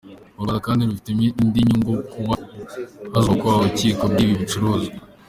[0.39, 2.21] U Rwanda kandi rubifitemo indi inyungu kuko
[3.13, 4.95] hazubakwa ububiko bw’ibyo bicuruzwa.